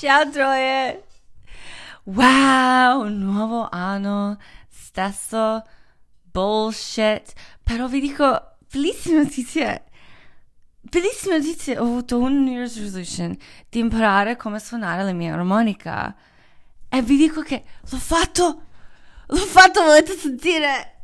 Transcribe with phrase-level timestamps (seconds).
[0.00, 1.04] Ciao Troie!
[2.04, 5.62] Wow, un nuovo anno, stesso
[6.22, 7.34] bullshit.
[7.62, 9.84] Però vi dico, bellissime notizie.
[10.80, 11.76] Bellissime notizie.
[11.78, 13.36] Ho avuto un New Year's resolution
[13.68, 16.16] di imparare come suonare la mia armonica.
[16.88, 18.62] E vi dico che l'ho fatto!
[19.26, 20.99] L'ho fatto, volete sentire?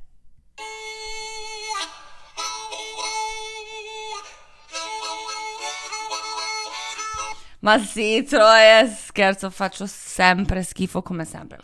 [7.66, 11.58] Ma sì, Troia, scherzo, faccio sempre schifo come sempre.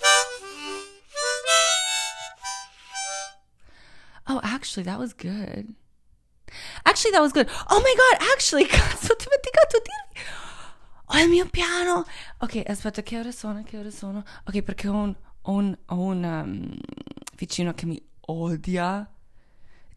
[4.27, 5.73] Oh, actually, that was good.
[6.83, 7.49] Actually, that was good.
[7.69, 10.29] Oh my god, actually, cazzo, ho dimenticato di dirvi.
[11.05, 12.05] Ho il mio piano.
[12.39, 13.63] Ok, aspetta, che ore sono?
[13.63, 14.25] Che ore sono?
[14.49, 16.79] Ok, perché ho un, ho un, un um,
[17.37, 19.09] vicino che mi odia.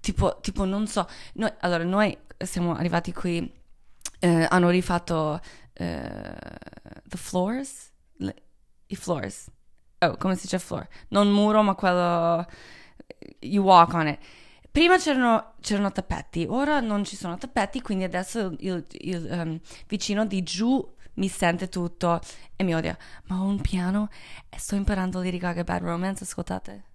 [0.01, 1.09] Tipo, tipo, non so.
[1.33, 3.51] Noi, allora, noi siamo arrivati qui,
[4.19, 5.41] eh, hanno rifatto
[5.79, 7.91] uh, the floors?
[8.17, 8.33] Le,
[8.87, 9.49] I floors.
[9.99, 10.87] Oh, come si dice floor?
[11.09, 12.45] Non muro, ma quello...
[13.39, 14.19] You walk on it.
[14.71, 20.25] Prima c'erano, c'erano tappeti, ora non ci sono tappeti, quindi adesso il, il, um, vicino
[20.25, 22.19] di giù mi sente tutto
[22.57, 22.97] e mi odia.
[23.27, 24.09] Ma ho un piano
[24.49, 26.94] e sto imparando Lady Gaga Bad Romance, ascoltate.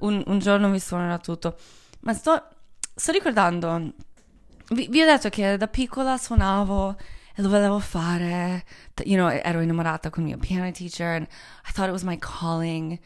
[0.00, 1.56] Un, un, giorno mi suonerà tutto.
[2.00, 2.48] Ma sto,
[2.94, 3.92] sto ricordando,
[4.70, 6.96] vi, vi, ho detto che da piccola suonavo
[7.34, 8.64] e lo volevo fare.
[9.04, 11.26] You know, ero innamorata con il mio piano teacher and
[11.66, 12.98] I thought it was my calling.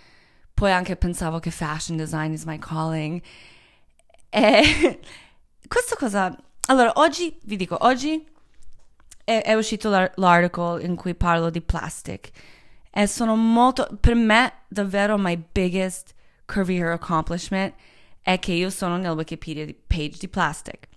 [0.55, 3.23] Poi anche pensavo che fashion design is my calling.
[4.29, 5.01] E
[5.69, 6.37] questa cosa...
[6.67, 8.25] Allora, oggi, vi dico, oggi
[9.25, 12.31] è, è uscito l'article in cui parlo di plastic.
[12.91, 13.89] E sono molto...
[14.01, 16.15] Per me, davvero, my biggest
[16.53, 17.75] career accomplishment
[18.21, 20.89] è che io sono nel Wikipedia page di plastic.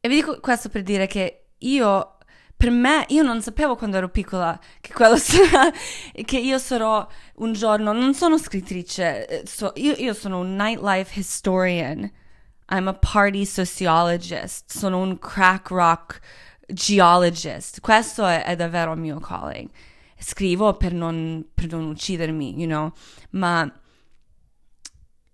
[0.00, 2.18] E vi dico questo per dire che io,
[2.56, 5.70] per me, io non sapevo quando ero piccola che quello sarà,
[6.24, 11.18] che io sarò un giorno, non sono scrittrice, eh, so, io, io sono un nightlife
[11.18, 12.10] historian,
[12.70, 16.20] I'm a party sociologist, sono un crack rock
[16.68, 19.68] geologist, questo è, è davvero il mio calling
[20.18, 22.92] scrivo per non, per non uccidermi, you know,
[23.30, 23.70] ma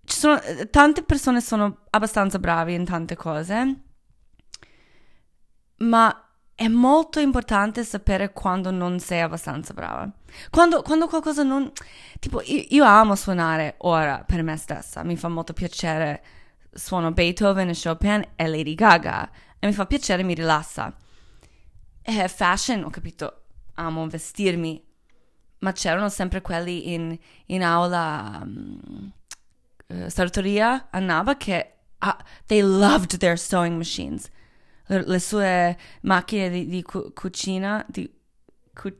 [0.05, 0.39] ci sono,
[0.71, 3.81] tante persone sono abbastanza bravi in tante cose,
[5.79, 6.25] ma
[6.55, 10.09] è molto importante sapere quando non sei abbastanza brava.
[10.51, 11.71] Quando, quando qualcosa non...
[12.21, 16.23] Tipo, io, io, amo suonare ora per me stessa, mi fa molto piacere.
[16.73, 20.95] Suono Beethoven e Chopin e Lady Gaga e mi fa piacere, mi rilassa.
[22.03, 23.44] E fashion, ho capito,
[23.75, 24.83] amo vestirmi,
[25.59, 29.13] ma c'erano sempre quelli in, in aula um,
[29.89, 32.13] uh, sartoria a Nava che uh,
[32.47, 34.29] they loved their sewing machines.
[34.87, 38.11] Le, le sue macchine di, di cu- cucina, di
[38.75, 38.97] cu-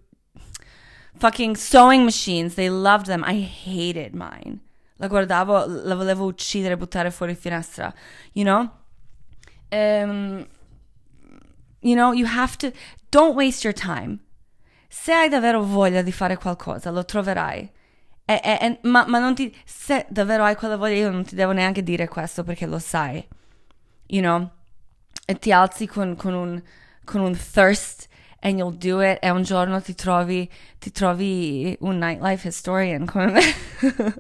[1.17, 3.23] fucking sewing machines, they loved them.
[3.25, 4.61] I hated mine.
[4.97, 7.93] La guardavo, la volevo uccidere, buttare fuori finestra,
[8.33, 8.71] you know?
[9.71, 10.47] Um,
[11.81, 12.73] you know, you have to,
[13.11, 14.21] don't waste your time
[14.89, 17.71] se hai davvero voglia di fare qualcosa, lo troverai.
[18.27, 19.55] E, e, e, ma, ma, non ti.
[19.65, 23.27] Se davvero hai quella voglia, io non ti devo neanche dire questo perché lo sai.
[24.07, 24.51] You know?
[25.27, 26.63] E ti alzi con, con, un,
[27.05, 28.09] con un thirst
[28.41, 29.19] and you'll do it.
[29.21, 33.43] E un giorno ti trovi, ti trovi un nightlife historian come me.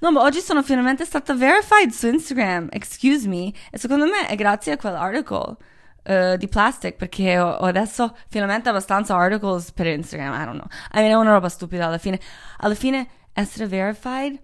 [0.00, 2.68] no, ma oggi sono finalmente stata verified su Instagram.
[2.70, 3.52] Excuse me.
[3.70, 5.56] E secondo me è grazie a quell'article.
[6.02, 10.66] Uh, di plastic perché ho, ho, adesso finalmente abbastanza articles per Instagram, I don't know.
[10.94, 12.18] I mean, è una roba stupida alla fine.
[12.58, 14.40] Alla fine essere verified,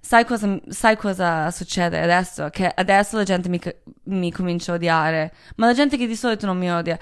[0.00, 2.48] sai cosa, sai cosa succede adesso?
[2.50, 3.60] Che adesso la gente mi,
[4.04, 6.98] mi, comincia a odiare, ma la gente che di solito non mi odia.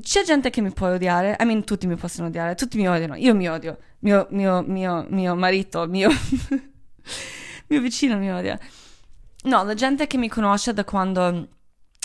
[0.00, 3.14] C'è gente che mi può odiare, I mean, tutti mi possono odiare, tutti mi odiano,
[3.16, 6.10] io mi odio, mio, mio, mio, mio marito, mio,
[7.68, 8.58] mio vicino mi odia.
[9.44, 11.48] No, la gente che mi conosce da quando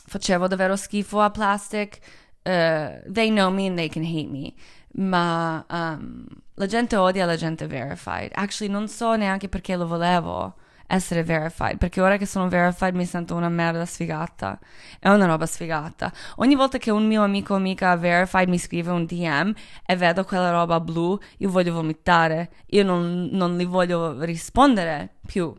[0.10, 2.00] facevo davvero schifo a plastic,
[2.44, 4.54] uh, they know me and they can hate me.
[4.94, 6.26] Ma um,
[6.56, 8.32] la gente odia la gente verified.
[8.34, 10.56] Actually, non so neanche perché lo volevo
[10.88, 14.60] essere verified, perché ora che sono verified mi sento una merda sfigata.
[15.00, 16.12] È una roba sfigata.
[16.38, 19.54] Ogni volta che un mio amico o amica verified mi scrive un DM
[19.86, 22.50] e vedo quella roba blu, io voglio vomitare.
[22.72, 25.54] Io non, non li voglio rispondere più.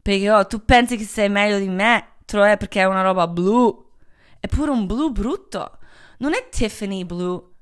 [0.00, 2.16] Perché oh, tu pensi che sei meglio di me?
[2.28, 3.86] Altro è perché è una roba blu.
[4.38, 5.78] È pure un blu brutto.
[6.18, 7.54] Non è Tiffany blu.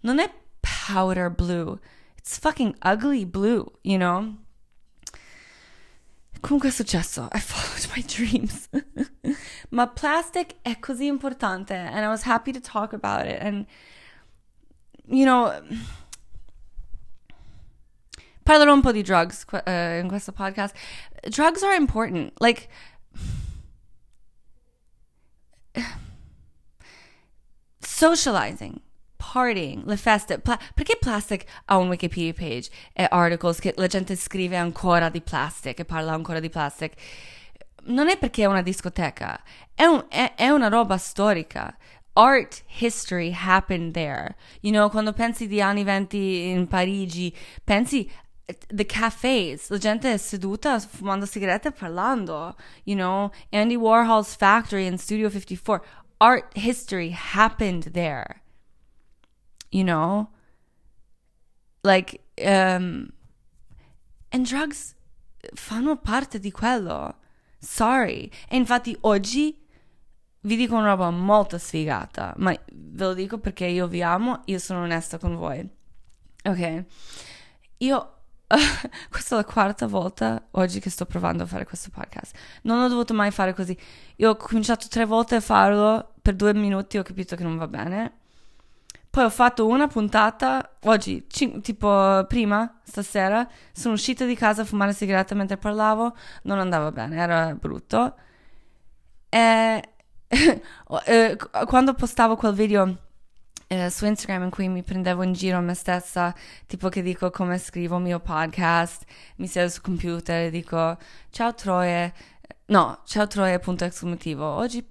[0.00, 0.30] Non è
[0.60, 1.78] powder blue.
[2.18, 4.36] It's fucking ugly blue, you know?
[6.40, 7.28] Comunque è successo.
[7.32, 8.68] I followed my dreams.
[9.70, 13.66] Ma plastic è così importante and I was happy to talk about it and
[15.06, 15.50] you know
[18.42, 20.76] parlerò un po' di drugs uh, in questo podcast.
[21.30, 22.32] Drugs are important.
[22.40, 22.68] Like
[27.78, 28.80] socializing,
[29.16, 30.38] partying, le feste.
[30.38, 35.20] Pla- perché Plastic ha un Wikipedia page e articles che la gente scrive ancora di
[35.20, 36.94] plastic e parla ancora di plastic?
[37.86, 39.40] Non è perché è una discoteca,
[39.74, 41.76] è, un, è, è una roba storica.
[42.16, 44.36] Art history happened there.
[44.60, 47.34] You know, quando pensi di anni 20 in Parigi,
[47.64, 48.08] pensi
[48.68, 52.56] the cafes, la gente è seduta fumando sigarette e parlando.
[52.84, 55.82] You know, Andy Warhol's factory in Studio 54
[56.20, 58.42] art history happened there.
[59.70, 60.28] You know?
[61.82, 63.12] Like, um,
[64.30, 64.94] and drugs
[65.54, 67.14] fanno parte di quello.
[67.58, 68.30] Sorry.
[68.48, 69.58] E infatti oggi
[70.40, 74.58] vi dico una roba molto sfigata, ma ve lo dico perché io vi amo, io
[74.58, 75.66] sono onesta con voi.
[76.44, 76.84] Ok?
[77.78, 78.13] Io
[79.10, 82.36] questa è la quarta volta oggi che sto provando a fare questo podcast.
[82.62, 83.76] Non ho dovuto mai fare così.
[84.16, 87.66] Io ho cominciato tre volte a farlo, per due minuti ho capito che non va
[87.66, 88.18] bene.
[89.10, 94.64] Poi ho fatto una puntata oggi, cin- tipo prima, stasera, sono uscita di casa a
[94.64, 98.16] fumare sigaretta mentre parlavo, non andava bene, era brutto.
[99.28, 99.82] E
[101.06, 101.36] eh,
[101.66, 102.98] quando postavo quel video
[103.80, 106.34] eh, su Instagram in cui mi prendevo in giro me stessa,
[106.66, 109.04] tipo che dico come scrivo il mio podcast,
[109.36, 110.96] mi siedo sul computer e dico
[111.30, 112.12] ciao Troie,
[112.66, 114.86] no, ciao Troie punto esclamativo, oggi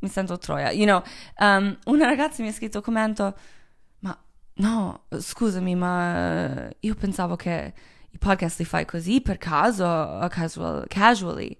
[0.00, 1.02] mi sento Troia, you know,
[1.38, 3.34] um, una ragazza mi ha scritto commento,
[4.00, 4.16] ma
[4.54, 7.72] no, scusami, ma io pensavo che
[8.10, 11.56] i podcast li fai così per caso, casual, casually.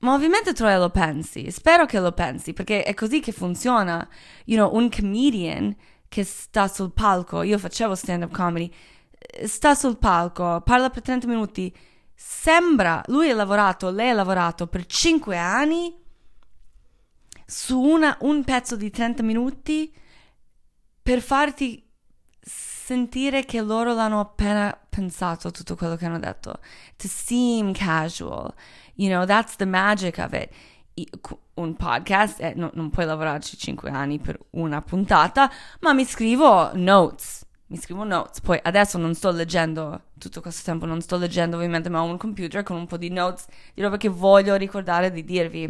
[0.00, 4.06] Ma ovviamente Troia lo pensi, spero che lo pensi, perché è così che funziona.
[4.46, 5.74] You know, un comedian
[6.08, 8.72] che sta sul palco, io facevo stand-up comedy,
[9.44, 11.74] sta sul palco, parla per 30 minuti,
[12.14, 15.96] sembra, lui ha lavorato, lei ha lavorato per 5 anni
[17.46, 19.94] su una, un pezzo di 30 minuti
[21.02, 21.89] per farti
[22.90, 26.58] sentire che loro l'hanno appena pensato tutto quello che hanno detto.
[26.96, 28.52] To seem casual.
[28.96, 30.50] You know, that's the magic of it.
[31.54, 35.48] Un podcast, eh, no, non puoi lavorarci 5 anni per una puntata,
[35.82, 37.46] ma mi scrivo notes.
[37.66, 38.40] Mi scrivo notes.
[38.40, 42.16] Poi adesso non sto leggendo, tutto questo tempo non sto leggendo ovviamente, ma ho un
[42.16, 45.62] computer con un po' di notes di roba che voglio ricordare di dirvi.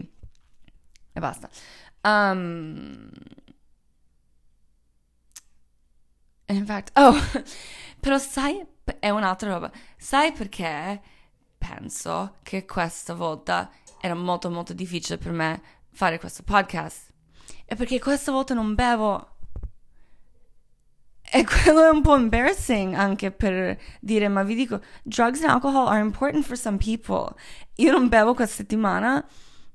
[1.12, 1.50] E basta.
[2.02, 3.10] Um,
[6.50, 7.14] In fact, oh,
[8.00, 8.64] però sai,
[8.98, 9.70] è un'altra roba.
[9.96, 11.00] Sai perché
[11.56, 13.70] penso che questa volta
[14.00, 15.62] era molto molto difficile per me
[15.92, 17.12] fare questo podcast?
[17.64, 19.36] È perché questa volta non bevo.
[21.22, 25.86] E quello è un po' embarrassing anche per dire, ma vi dico, drugs and alcohol
[25.86, 27.32] are important for some people.
[27.76, 29.24] Io non bevo questa settimana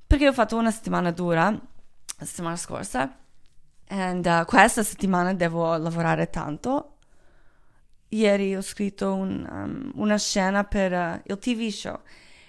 [0.06, 3.16] perché ho fatto una settimana dura, la settimana scorsa,
[3.88, 6.96] e uh, questa settimana devo lavorare tanto.
[8.08, 12.00] Ieri ho scritto un, um, una scena per uh, il TV show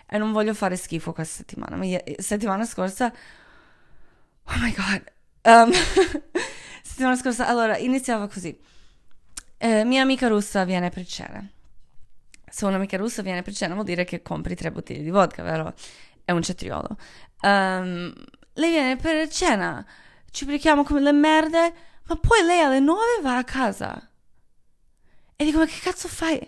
[0.08, 1.76] e non voglio fare schifo questa settimana.
[1.76, 3.14] Ma la settimana scorsa,
[4.44, 5.14] oh my god,
[5.44, 5.72] um,
[6.82, 8.58] settimana scorsa, allora iniziava così.
[9.58, 11.48] Eh, mia amica russa viene per cena.
[12.50, 15.74] Se un'amica russa viene per cena vuol dire che compri tre bottiglie di vodka, vero?
[16.24, 16.98] È un cetriolo.
[17.42, 18.14] Um,
[18.54, 19.86] lei viene per cena
[20.38, 24.08] ci ubriachiamo come le merde, ma poi lei alle nove va a casa.
[25.36, 26.40] E dico, ma che cazzo fai?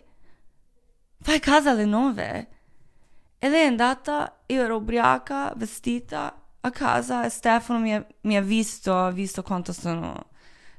[1.20, 2.50] Fai a casa alle nove?
[3.40, 8.38] E lei è andata, io ero ubriaca, vestita, a casa e Stefano mi ha, mi
[8.38, 10.30] ha visto, ha visto quanto sono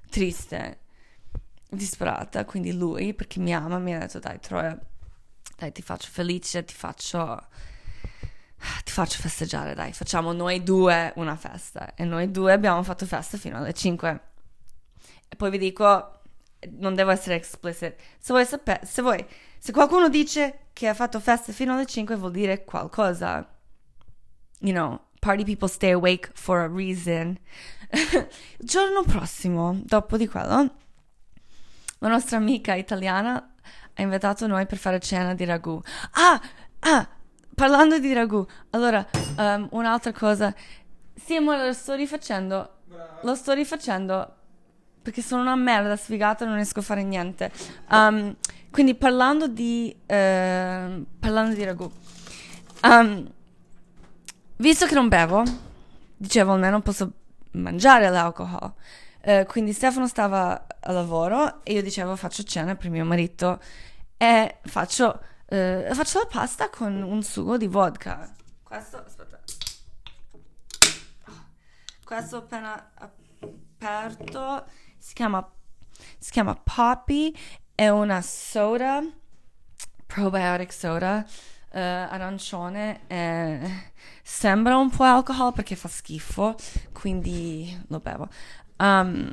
[0.09, 0.83] triste,
[1.69, 4.79] disperata, quindi lui, perché mi ama, mi ha detto, dai Troia,
[5.57, 7.49] dai ti faccio felice, ti faccio
[8.85, 11.95] ti faccio festeggiare, dai, facciamo noi due una festa.
[11.95, 14.21] E noi due abbiamo fatto festa fino alle 5.
[15.29, 16.21] E poi vi dico,
[16.79, 19.25] non devo essere explicit, se voi sapete, se voi,
[19.59, 23.49] se qualcuno dice che ha fatto festa fino alle 5 vuol dire qualcosa.
[24.61, 27.39] You know, party people stay awake for a reason.
[27.91, 30.75] Il giorno prossimo, dopo di quello,
[31.99, 33.55] la nostra amica italiana
[33.95, 35.81] ha invitato noi per fare cena di ragù.
[36.13, 36.41] Ah,
[36.81, 37.09] ah,
[37.61, 40.55] parlando di ragù, allora, um, un'altra cosa.
[41.15, 42.77] Sì, amore, lo sto rifacendo.
[43.21, 44.37] Lo sto rifacendo.
[45.03, 47.51] perché sono una merda sfigata e non riesco a fare niente.
[47.91, 48.37] Um,
[48.71, 50.07] quindi parlando di, uh,
[51.19, 51.91] parlando di ragù,
[52.83, 53.31] um,
[54.57, 55.43] visto che non bevo,
[56.17, 57.11] dicevo almeno posso
[57.53, 58.73] mangiare l'alcol.
[59.23, 63.61] Uh, quindi Stefano stava a lavoro e io dicevo faccio cena per mio marito
[64.17, 68.33] e faccio, uh, faccio la pasta con un sugo di vodka.
[68.63, 69.41] Questo, aspetta.
[72.05, 74.67] Questo appena aperto
[74.99, 75.49] si chiama,
[76.19, 77.35] si chiama Poppy,
[77.75, 79.03] è una soda,
[80.07, 83.93] probiotic soda, uh, arancione, eh,
[84.23, 86.57] sembra un po' alcol perché fa schifo,
[86.93, 88.29] quindi lo bevo.
[88.79, 89.33] Um,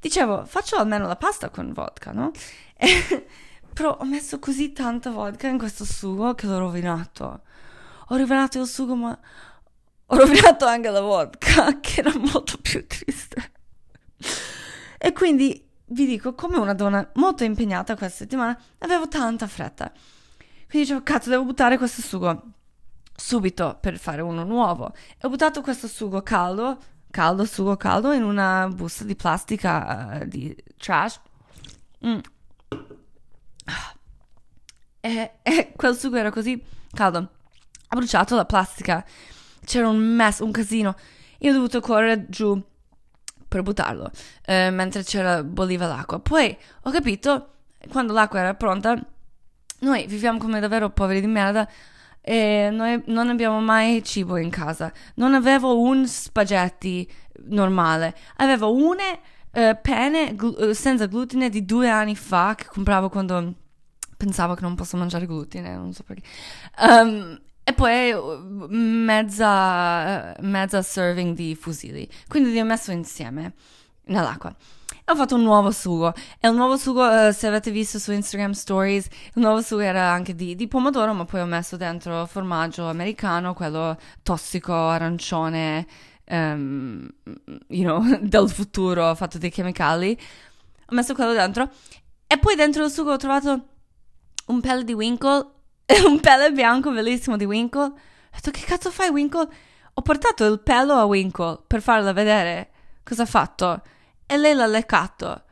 [0.00, 2.30] dicevo, faccio almeno la pasta con vodka, no?
[3.76, 7.42] però ho messo così tanta vodka in questo sugo che l'ho rovinato.
[8.08, 9.18] Ho rovinato il sugo, ma
[10.06, 13.52] ho rovinato anche la vodka, che era molto più triste.
[14.96, 19.92] E quindi vi dico, come una donna molto impegnata questa settimana, avevo tanta fretta.
[19.92, 22.44] Quindi dicevo, cazzo, devo buttare questo sugo
[23.14, 24.94] subito per fare uno nuovo.
[25.18, 26.78] E ho buttato questo sugo caldo,
[27.10, 31.20] caldo, sugo caldo, in una busta di plastica uh, di trash.
[32.06, 32.18] Mm.
[35.00, 36.60] E, e quel sugo era così
[36.92, 37.18] caldo.
[37.88, 39.04] Ha bruciato la plastica.
[39.64, 40.94] C'era un mess, un casino.
[41.38, 42.60] Io ho dovuto correre giù
[43.48, 44.10] per buttarlo
[44.44, 46.18] eh, mentre c'era bolliva l'acqua.
[46.18, 47.50] Poi ho capito,
[47.90, 48.98] quando l'acqua era pronta,
[49.80, 51.68] noi viviamo come davvero poveri di merda
[52.20, 54.92] e noi non abbiamo mai cibo in casa.
[55.14, 57.08] Non avevo un spaghetti
[57.44, 59.20] normale, avevo une
[59.56, 63.54] eh, penne glu- eh, senza glutine di due anni fa che compravo quando
[64.14, 66.22] pensavo che non posso mangiare glutine, non so perché.
[66.78, 72.06] Um, e poi uh, mezza, mezza serving di fusilli.
[72.28, 73.54] Quindi li ho messo insieme
[74.04, 74.54] nell'acqua.
[75.04, 76.12] E ho fatto un nuovo sugo.
[76.38, 80.10] E il nuovo sugo, uh, se avete visto su Instagram Stories, il nuovo sugo era
[80.10, 85.86] anche di, di, pomodoro, ma poi ho messo dentro formaggio americano, quello tossico, arancione,
[86.28, 87.08] um,
[87.68, 90.18] you know, del futuro, fatto di chemicali.
[90.88, 91.70] Ho messo quello dentro.
[92.26, 93.66] E poi dentro il sugo ho trovato
[94.46, 95.54] un pelo di Winkle
[96.04, 97.84] un pelo bianco bellissimo di Winkle.
[97.84, 97.92] Ho
[98.32, 99.48] detto, che cazzo fai Winkle?
[99.94, 102.70] Ho portato il pelo a Winkle per farla vedere
[103.02, 103.82] cosa ha fatto.
[104.26, 105.44] E lei l'ha leccato.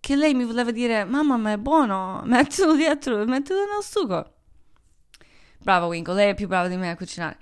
[0.00, 4.34] Che lei mi voleva dire, mamma ma è buono, mettilo dietro, mettilo nel sugo.
[5.58, 7.38] Brava Winkle, lei è più brava di me a cucinare.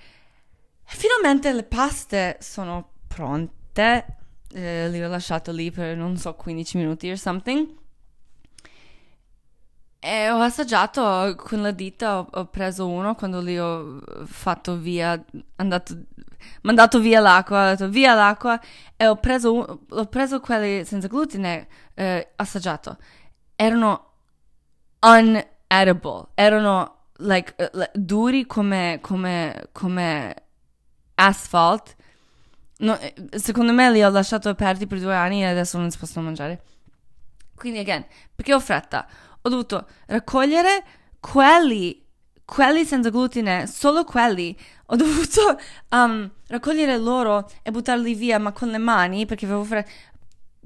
[0.90, 4.16] Finalmente le paste sono pronte.
[4.50, 7.76] Eh, le ho lasciate lì per non so 15 minuti o something.
[10.00, 15.22] E ho assaggiato con la dita, ho, ho, preso uno quando li ho fatto via,
[15.56, 16.04] andato,
[16.62, 18.58] mandato via l'acqua, ho detto via l'acqua
[18.96, 22.96] e ho preso, ho preso quelli senza glutine, eh, assaggiato.
[23.56, 24.12] Erano
[25.00, 30.47] unedible, erano like, uh, duri come, come, come
[31.18, 31.96] asphalt.
[32.78, 35.98] No, eh, secondo me li ho lasciati aperti per due anni e adesso non si
[35.98, 36.62] possono mangiare.
[37.54, 39.06] Quindi, again, perché ho fretta?
[39.42, 40.84] ho dovuto raccogliere
[41.20, 42.04] quelli,
[42.44, 44.56] quelli senza glutine, solo quelli.
[44.86, 45.58] Ho dovuto
[45.90, 49.90] um, raccogliere loro e buttarli via, ma con le mani perché avevo fretta.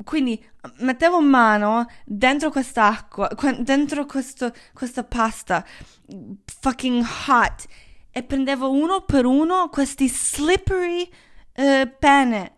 [0.05, 0.43] Quindi
[0.79, 5.65] mettevo mano dentro quest'acqua, dentro questo, questa pasta
[6.61, 7.67] fucking hot
[8.13, 11.11] e prendevo uno per uno questi slippery
[11.57, 12.57] uh, penne.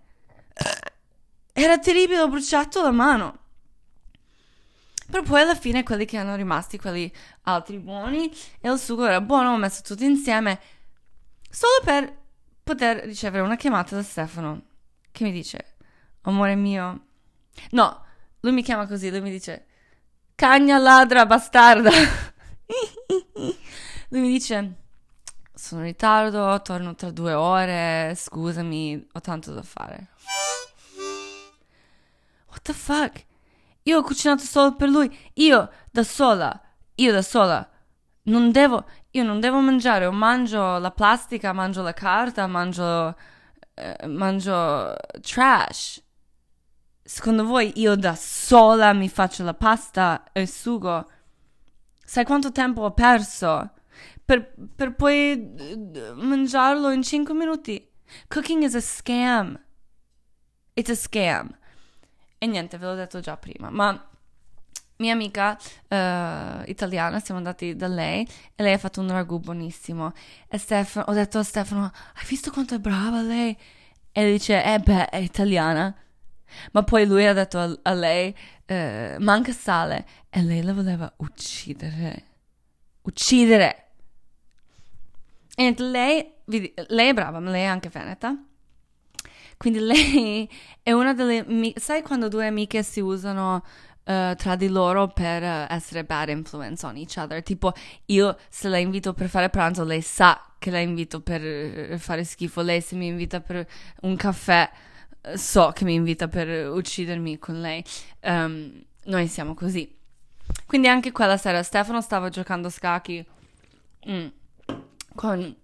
[1.52, 3.38] Era terribile, ho bruciato la mano.
[5.06, 9.20] Però poi alla fine quelli che erano rimasti, quelli altri buoni, e il sugo era
[9.20, 10.60] buono, ho messo tutto insieme,
[11.48, 12.22] solo per
[12.64, 14.62] poter ricevere una chiamata da Stefano,
[15.12, 15.76] che mi dice,
[16.22, 17.06] amore mio,
[17.70, 18.04] no,
[18.40, 19.66] lui mi chiama così, lui mi dice,
[20.34, 21.90] cagna ladra bastarda.
[24.08, 24.83] lui mi dice,
[25.54, 30.08] sono in ritardo, torno tra due ore, scusami, ho tanto da fare.
[32.48, 33.24] What the fuck?
[33.82, 35.14] Io ho cucinato solo per lui.
[35.34, 36.60] Io da sola.
[36.96, 37.68] Io da sola.
[38.24, 38.84] Non devo.
[39.10, 40.06] Io non devo mangiare.
[40.06, 43.16] O mangio la plastica, mangio la carta, mangio.
[43.74, 46.02] Eh, mangio trash.
[47.02, 51.06] Secondo voi io da sola mi faccio la pasta e il sugo?
[52.02, 53.72] Sai quanto tempo ho perso?
[54.24, 57.90] Per, per poi eh, mangiarlo in 5 minuti.
[58.28, 59.60] Cooking is a scam.
[60.74, 61.56] It's a scam.
[62.38, 64.08] E niente, ve l'ho detto già prima, ma
[64.96, 65.56] mia amica
[65.88, 70.12] uh, italiana, siamo andati da lei e lei ha fatto un ragù buonissimo.
[70.48, 73.56] E Stefano, ho detto a Stefano, hai visto quanto è brava lei?
[74.12, 75.94] E dice, eh beh, è italiana.
[76.72, 78.34] Ma poi lui ha detto a, a lei,
[78.66, 82.24] eh, manca sale, e lei la voleva uccidere.
[83.02, 83.83] Uccidere!
[85.56, 88.36] E lei, lei è brava, ma lei è anche veneta.
[89.56, 90.48] Quindi lei
[90.82, 91.72] è una delle...
[91.76, 96.84] Sai quando due amiche si usano uh, tra di loro per uh, essere bad influence
[96.84, 97.42] on each other?
[97.42, 97.72] Tipo,
[98.06, 102.24] io se la invito per fare pranzo, lei sa che la invito per uh, fare
[102.24, 102.60] schifo.
[102.60, 103.66] Lei se mi invita per
[104.02, 104.68] un caffè,
[105.34, 107.82] so che mi invita per uccidermi con lei.
[108.22, 109.90] Um, noi siamo così.
[110.66, 113.24] Quindi anche quella sera Stefano stava giocando scacchi
[114.08, 114.26] mm,
[115.14, 115.56] con il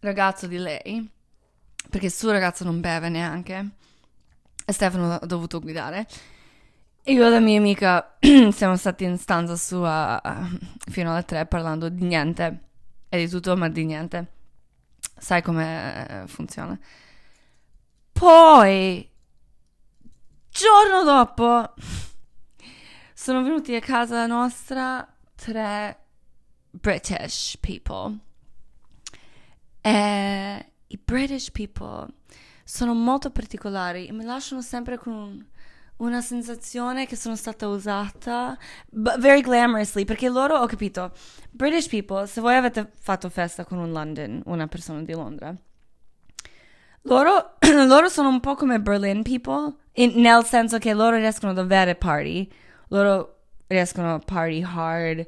[0.00, 1.10] ragazzo di lei
[1.88, 3.70] perché il suo ragazzo non beve neanche
[4.64, 6.06] e Stefano ha dovuto guidare.
[7.04, 8.18] Io e la mia amica
[8.52, 10.58] siamo stati in stanza sua uh,
[10.90, 12.64] fino alle tre parlando di niente
[13.08, 14.32] e di tutto, ma di niente.
[15.16, 16.78] Sai come funziona.
[18.12, 19.10] Poi,
[20.50, 21.72] giorno dopo,
[23.14, 25.98] sono venuti a casa nostra tre
[26.70, 28.27] British people.
[29.88, 32.06] E i British people
[32.62, 35.44] sono molto particolari e mi lasciano sempre con un,
[35.96, 38.58] una sensazione che sono stata usata
[38.90, 41.12] very glamorously perché loro ho capito
[41.50, 45.56] British people se voi avete fatto festa con un London una persona di Londra
[47.02, 47.54] loro,
[47.86, 51.94] loro sono un po' come Berlin people in, nel senso che loro riescono ad avere
[51.94, 52.46] party
[52.88, 55.26] loro riescono a party hard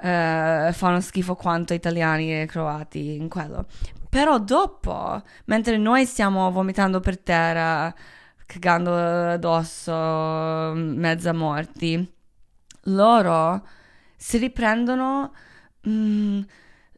[0.00, 3.66] uh, fanno schifo quanto italiani e croati in quello
[4.08, 7.94] però dopo, mentre noi stiamo vomitando per terra,
[8.46, 8.94] cagando
[9.32, 9.92] addosso,
[10.74, 12.10] mezza morti,
[12.84, 13.66] loro
[14.16, 15.32] si riprendono
[15.86, 16.40] mm,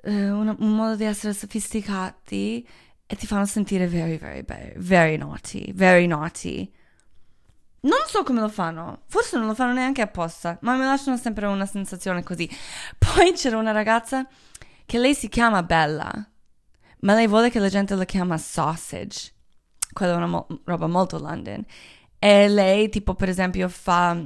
[0.02, 2.66] eh, un, un, modo di essere sofisticati
[3.07, 6.73] e ti fanno sentire very, very, very, very naughty, very naughty.
[7.82, 11.47] Non so come lo fanno, forse non lo fanno neanche apposta, ma mi lasciano sempre
[11.47, 12.49] una sensazione così.
[12.99, 14.26] Poi c'era una ragazza
[14.84, 16.30] che lei si chiama Bella
[17.00, 19.32] ma lei vuole che la gente la chiama sausage.
[19.93, 21.64] Quella è una mo- roba molto London.
[22.19, 24.16] E lei, tipo, per esempio, fa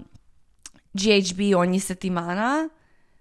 [0.91, 2.69] GHB ogni settimana,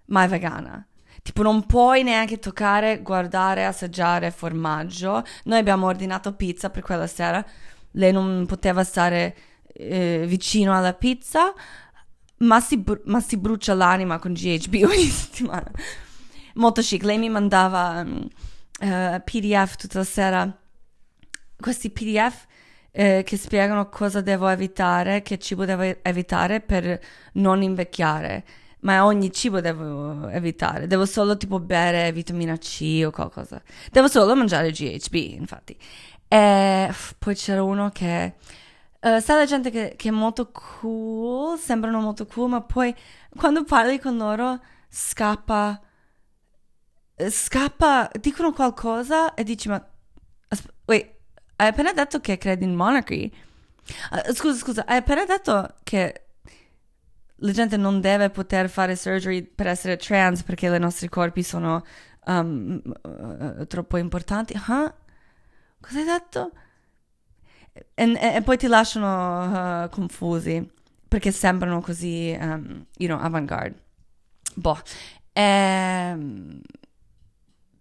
[0.06, 0.84] ma è vegana.
[1.22, 5.22] Tipo, non puoi neanche toccare, guardare, assaggiare formaggio.
[5.44, 7.44] Noi abbiamo ordinato pizza per quella sera.
[7.92, 9.36] Lei non poteva stare
[9.74, 11.52] eh, vicino alla pizza,
[12.38, 15.70] ma si, bru- ma si, brucia l'anima con GHB ogni settimana.
[16.54, 17.02] Molto chic.
[17.02, 18.28] Lei mi mandava uh,
[18.78, 20.58] eh, PDF tutta la sera,
[21.58, 22.46] questi PDF
[22.92, 27.00] eh, che spiegano cosa devo evitare, che cibo devo evitare per
[27.34, 28.44] non invecchiare.
[28.80, 33.62] Ma ogni cibo devo evitare, devo solo tipo bere vitamina C o qualcosa.
[33.90, 35.76] Devo solo mangiare GHB, infatti.
[36.28, 38.34] E poi c'era uno che...
[39.04, 42.94] Uh, sai la gente che, che, è molto cool, sembrano molto cool, ma poi
[43.36, 45.78] quando parli con loro scappa
[47.16, 49.84] eh, scappa, dicono qualcosa e dici ma...
[50.48, 51.08] Asp- wait,
[51.56, 53.30] hai appena detto che credi in monarchy?
[54.10, 56.22] Uh, scusa, scusa, hai appena detto che
[57.36, 61.84] la gente non deve poter fare surgery per essere trans perché i nostri corpi sono
[62.26, 64.54] um, uh, troppo importanti.
[64.54, 64.92] Huh?
[65.80, 66.50] Cosa hai detto?
[67.94, 70.70] E, e, poi ti lasciano uh, confusi
[71.08, 73.74] perché sembrano così, um, you know, avant-garde.
[74.54, 74.80] Boh.
[75.32, 76.60] Ehm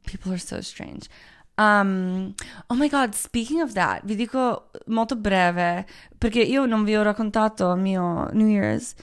[0.06, 1.10] People are so strange.
[1.58, 2.36] Um,
[2.70, 5.86] oh my god, speaking of that, vi dico molto breve,
[6.18, 8.96] perché io non vi ho raccontato il mio New Year's.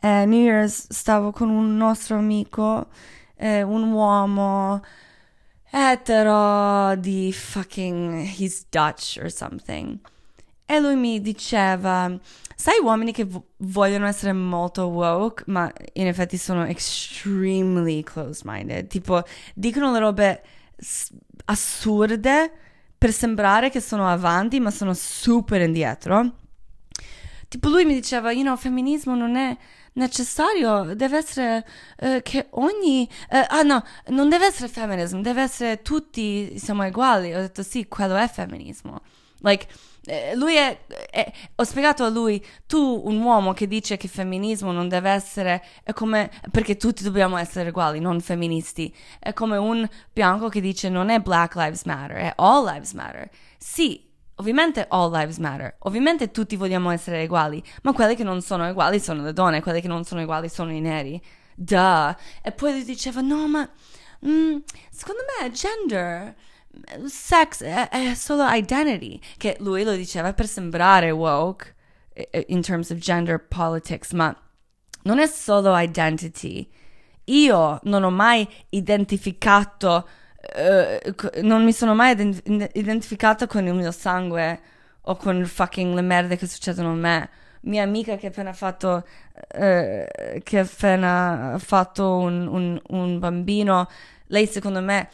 [0.00, 2.88] Eh, New Year's stavo con un nostro amico,
[3.36, 4.82] eh, un uomo
[5.70, 9.98] etero di fucking, he's Dutch or something.
[10.66, 12.12] E lui mi diceva,
[12.56, 13.26] sai uomini che
[13.58, 19.22] vogliono essere molto woke, ma in effetti sono extremely closed-minded, tipo
[19.54, 20.42] dicono le robe
[21.44, 22.52] assurde
[22.98, 26.34] per sembrare che sono avanti, ma sono super indietro.
[27.48, 29.56] Tipo lui mi diceva, you know, femminismo non è
[29.92, 31.64] necessario, deve essere
[32.00, 33.08] uh, che ogni...
[33.30, 37.32] Uh, ah no, non deve essere femminismo, deve essere tutti siamo uguali.
[37.32, 39.00] Ho detto sì, quello è femminismo.
[39.40, 39.68] Like,
[40.06, 40.78] eh, lui è,
[41.10, 45.62] è, ho spiegato a lui, tu un uomo che dice che femminismo non deve essere,
[45.82, 50.88] è come, perché tutti dobbiamo essere uguali, non femministi, è come un bianco che dice
[50.88, 53.28] non è Black Lives Matter, è All Lives Matter.
[53.58, 54.04] Sì,
[54.38, 59.00] Ovviamente all lives matter, ovviamente tutti vogliamo essere uguali, ma quelli che non sono uguali
[59.00, 61.18] sono le donne, quelli che non sono uguali sono i neri.
[61.54, 62.14] Duh.
[62.42, 63.66] E poi lui diceva, no, ma
[64.26, 64.58] mm,
[64.90, 66.34] secondo me gender
[67.06, 71.74] sex è, è, solo identity, che lui lo diceva per sembrare woke
[72.46, 74.34] in terms of gender politics, ma
[75.02, 76.68] non è solo identity.
[77.24, 80.08] Io non ho mai identificato,
[80.56, 84.60] uh, non mi sono mai ident- identificata con il mio sangue
[85.02, 87.30] o con fucking le merde che succedono a me.
[87.62, 93.88] Mia amica che ha appena fatto, uh, che appena fatto un, un, un bambino,
[94.28, 95.08] lei secondo me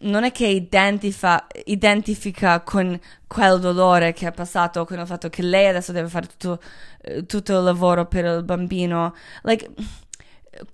[0.00, 5.42] non è che identifa, identifica con quel dolore che ha passato, con il fatto che
[5.42, 6.60] lei adesso deve fare tutto,
[7.00, 9.14] eh, tutto il lavoro per il bambino.
[9.42, 9.70] Like,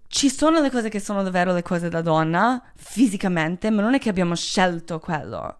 [0.08, 3.98] ci sono le cose che sono davvero le cose da donna, fisicamente, ma non è
[3.98, 5.58] che abbiamo scelto quello.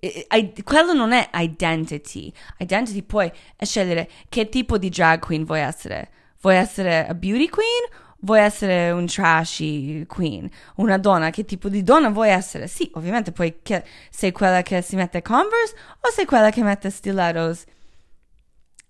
[0.00, 2.32] I, I, quello non è identity.
[2.58, 6.10] Identity poi è scegliere che tipo di drag queen vuoi essere.
[6.40, 11.82] Vuoi essere a beauty queen vuoi essere un trashy queen, una donna, che tipo di
[11.82, 12.66] donna vuoi essere?
[12.66, 16.90] Sì, ovviamente poi che, sei quella che si mette Converse o sei quella che mette
[16.90, 17.64] stilettos.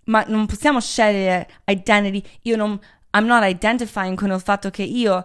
[0.05, 2.23] Ma non possiamo scegliere identity.
[2.43, 2.79] Io non,
[3.12, 5.25] I'm not identifying con il fatto che io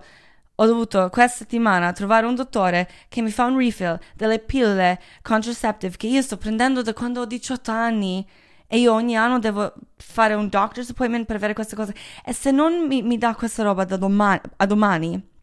[0.58, 5.98] ho dovuto questa settimana trovare un dottore che mi fa un refill delle pillole contraceptive
[5.98, 8.26] che io sto prendendo da quando ho 18 anni
[8.68, 11.94] e io ogni anno devo fare un doctor's appointment per avere queste cose.
[12.24, 15.34] E se non mi, mi dà questa roba da domani, a domani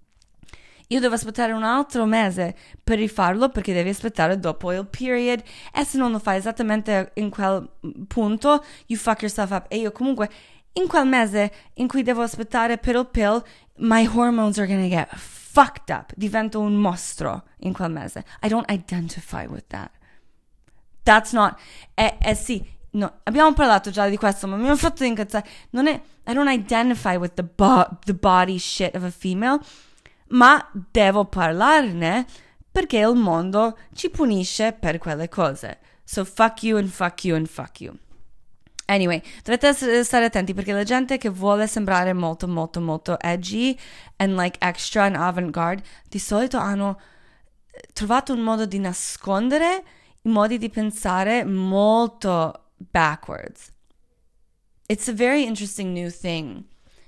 [0.92, 2.54] io devo aspettare un altro mese
[2.84, 5.42] per rifarlo perché devi aspettare dopo il period.
[5.72, 7.66] E se non lo fai esattamente in quel
[8.06, 9.64] punto you fuck yourself up.
[9.68, 10.28] E io comunque
[10.74, 13.42] in quel mese in cui devo aspettare per il pill
[13.76, 16.12] my hormones are gonna get fucked up.
[16.14, 18.24] Divento un mostro in quel mese.
[18.42, 19.90] I don't identify with that.
[21.04, 21.58] That's not
[21.94, 25.48] e, e sì no, abbiamo parlato già di questo, ma mi ha fatto incazzare.
[25.70, 29.60] Non è, I don't identify with the, bo- the body shit of a female,
[30.28, 32.26] ma devo parlarne
[32.70, 35.78] perché il mondo ci punisce per quelle cose.
[36.04, 37.94] So fuck you and fuck you and fuck you.
[38.86, 43.78] Anyway, dovete stare attenti perché la gente che vuole sembrare molto, molto, molto edgy
[44.16, 47.00] and like extra and avant-garde, di solito hanno
[47.92, 49.84] trovato un modo di nascondere
[50.22, 52.61] i modi di pensare molto
[52.92, 53.72] backwards.
[54.88, 56.64] It's a very interesting new thing.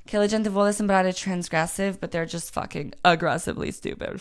[0.06, 4.20] Che la gente vuole sembrare transgressive, but they're just fucking aggressively stupid.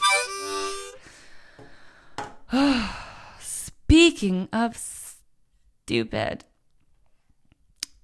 [3.40, 6.46] Speaking of stupid.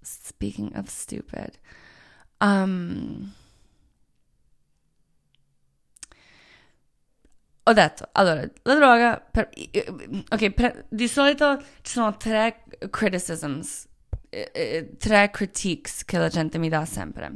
[0.04, 1.58] Speaking of stupid.
[2.42, 3.34] Um
[7.70, 9.50] ho detto, allora, la droga, per,
[10.28, 13.88] ok, per, di solito ci sono tre criticisms,
[14.98, 17.32] tre critiques che la gente mi dà sempre.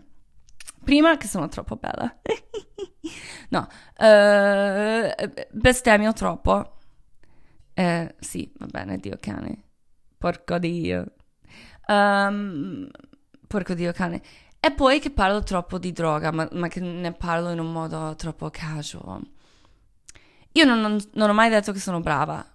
[0.84, 2.20] Prima che sono troppo bella.
[3.50, 3.68] no,
[4.00, 6.78] uh, bestemmio troppo.
[7.76, 9.64] Eh, sì, va bene, Dio cane.
[10.18, 11.14] Porco Dio.
[11.88, 12.90] Um,
[13.48, 14.22] porco Dio cane.
[14.60, 18.16] E poi che parlo troppo di droga, ma, ma che ne parlo in un modo
[18.16, 19.22] troppo casual.
[20.54, 22.46] Io non, non, non, ho mai detto che sono brava,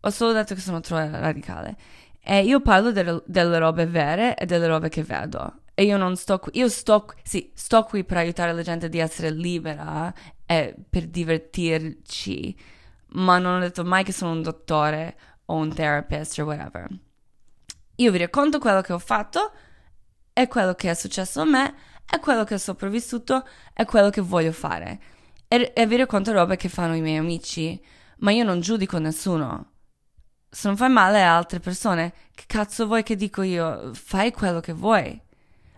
[0.00, 1.76] ho solo detto che sono troppo radicale.
[2.22, 5.62] E io parlo delle, delle robe vere e delle robe che vedo.
[5.74, 8.98] E io non sto qui, io sto, sì, sto qui per aiutare la gente di
[8.98, 10.12] essere libera
[10.44, 12.54] e per divertirci,
[13.12, 16.86] ma non ho detto mai che sono un dottore o un therapist o whatever.
[17.96, 19.52] Io vi racconto quello che ho fatto
[20.34, 21.74] e quello che è successo a me
[22.10, 25.00] e quello che ho sopravvissuto e quello che voglio fare
[25.52, 27.82] e, e vi racconto robe che fanno i miei amici,
[28.18, 29.72] ma io non giudico nessuno.
[30.48, 33.92] Se non fai male a altre persone, che cazzo vuoi che dico io?
[33.92, 35.20] Fai quello che vuoi.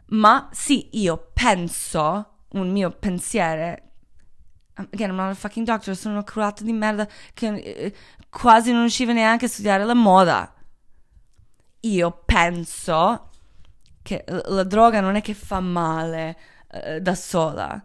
[0.09, 3.77] Ma sì, io penso, un mio pensiero,
[4.75, 7.95] again, I'm not a fucking doctor, sono una curata di merda che eh,
[8.29, 10.55] quasi non riusciva neanche a studiare la moda.
[11.81, 13.31] Io penso
[14.03, 16.37] che la droga non è che fa male
[16.71, 17.83] eh, da sola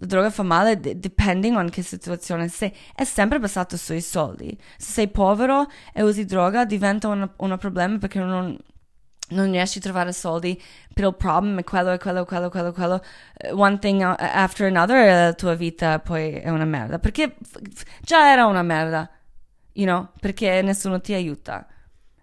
[0.00, 2.74] la droga fa male depending on che situazione sei.
[2.94, 4.58] È sempre basato sui soldi.
[4.78, 8.56] Se sei povero e usi droga diventa un problema perché non,
[9.28, 10.60] non riesci a trovare soldi
[10.94, 13.04] per il problema quello e quello, quello, quello, quello.
[13.36, 16.98] Eh, one thing after another e la tua vita poi è una merda.
[16.98, 17.36] Perché
[18.00, 19.06] già era una merda,
[19.74, 20.08] you know?
[20.18, 21.66] Perché nessuno ti aiuta.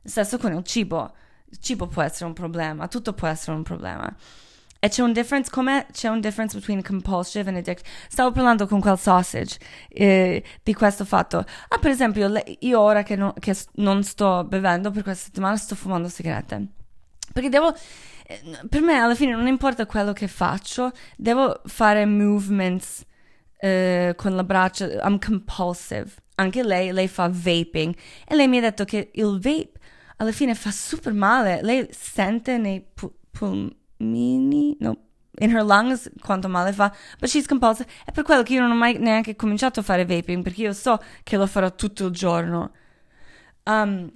[0.03, 1.13] Stesso con il cibo.
[1.49, 4.11] Il cibo può essere un problema, tutto può essere un problema.
[4.87, 7.85] E c'è un difference, come c'è un difference between compulsive and addiction.
[8.07, 9.57] Stavo parlando con quel sausage
[9.89, 11.39] eh, di questo fatto.
[11.39, 15.75] Ah, per esempio, io ora che, no, che non sto bevendo per questa settimana sto
[15.75, 16.67] fumando sigarette.
[17.33, 23.03] Perché devo, eh, per me alla fine non importa quello che faccio, devo fare movements
[23.59, 26.13] eh, con le braccia, I'm compulsive.
[26.35, 27.93] Anche lei, lei fa vaping
[28.25, 29.71] e lei mi ha detto che il vape
[30.15, 31.61] alla fine fa super male.
[31.61, 33.13] Lei sente nei pu-
[33.97, 34.97] pulmini, no,
[35.39, 37.87] in her lungs quanto male fa, but she's compulsive.
[38.05, 40.73] È per quello che io non ho mai neanche cominciato a fare vaping, perché io
[40.73, 42.71] so che lo farò tutto il giorno.
[43.63, 44.11] Um,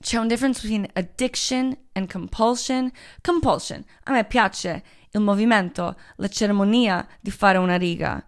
[0.00, 2.90] c'è un difference between addiction and compulsion.
[3.22, 3.84] Compulsion.
[4.04, 8.24] A me piace il movimento, la cerimonia di fare una riga.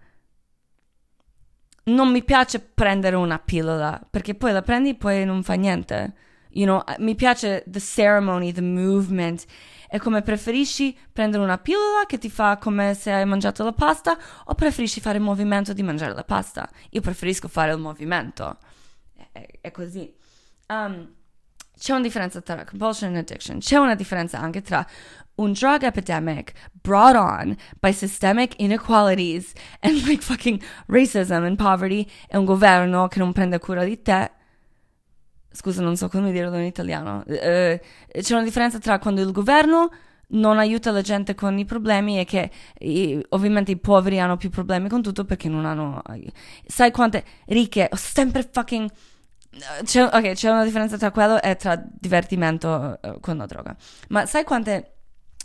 [1.84, 6.14] Non mi piace prendere una pillola, perché poi la prendi e poi non fa niente.
[6.50, 9.44] You know, mi piace the ceremony, the movement.
[9.88, 14.18] È come preferisci prendere una pillola che ti fa come se hai mangiato la pasta
[14.44, 16.68] o preferisci fare il movimento di mangiare la pasta?
[16.90, 18.58] Io preferisco fare il movimento.
[19.32, 20.14] È, è così.
[20.68, 21.14] Um,
[21.78, 23.60] c'è una differenza tra compulsion and addiction.
[23.60, 24.86] C'è una differenza anche tra
[25.36, 32.36] un drug epidemic brought on by systemic inequalities and like fucking racism and poverty e
[32.36, 34.32] un governo che non prende cura di te.
[35.50, 37.24] Scusa, non so come dirlo in italiano.
[37.26, 37.78] Uh,
[38.20, 39.90] c'è una differenza tra quando il governo
[40.30, 44.50] non aiuta la gente con i problemi e che i, ovviamente i poveri hanno più
[44.50, 46.02] problemi con tutto perché non hanno...
[46.66, 48.90] Sai quante ricche, ho sempre fucking
[49.84, 53.76] c'è, ok, c'è una differenza tra quello e tra divertimento con la droga.
[54.08, 54.92] Ma sai quante...